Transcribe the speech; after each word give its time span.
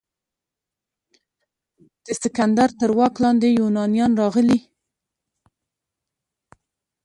د 2.05 2.07
سکندر 2.21 2.69
تر 2.79 2.89
واک 2.97 3.15
لاندې 3.23 3.47
یونانیان 3.59 4.11
راغلي. 4.21 4.59